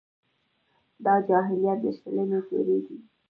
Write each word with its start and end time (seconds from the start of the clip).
دا 1.03 1.13
جاهلیت 1.27 1.79
د 1.83 1.85
شلمې 1.99 2.39
پېړۍ 2.47 2.79
دی. 2.85 2.97